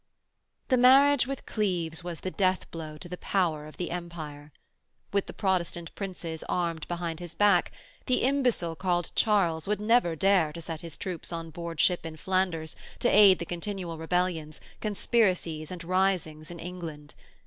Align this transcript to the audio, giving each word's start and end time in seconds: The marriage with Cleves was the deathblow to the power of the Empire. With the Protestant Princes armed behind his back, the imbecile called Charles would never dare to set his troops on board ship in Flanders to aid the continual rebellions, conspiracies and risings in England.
The 0.69 0.77
marriage 0.77 1.27
with 1.27 1.45
Cleves 1.45 2.03
was 2.03 2.21
the 2.21 2.31
deathblow 2.31 2.97
to 3.01 3.07
the 3.07 3.19
power 3.19 3.67
of 3.67 3.77
the 3.77 3.91
Empire. 3.91 4.51
With 5.13 5.27
the 5.27 5.31
Protestant 5.31 5.93
Princes 5.93 6.43
armed 6.49 6.87
behind 6.87 7.19
his 7.19 7.35
back, 7.35 7.71
the 8.07 8.23
imbecile 8.23 8.75
called 8.75 9.11
Charles 9.13 9.67
would 9.67 9.79
never 9.79 10.15
dare 10.15 10.53
to 10.53 10.59
set 10.61 10.81
his 10.81 10.97
troops 10.97 11.31
on 11.31 11.51
board 11.51 11.79
ship 11.79 12.03
in 12.03 12.17
Flanders 12.17 12.75
to 12.97 13.09
aid 13.09 13.37
the 13.37 13.45
continual 13.45 13.99
rebellions, 13.99 14.59
conspiracies 14.79 15.69
and 15.69 15.83
risings 15.83 16.49
in 16.49 16.57
England. 16.59 17.13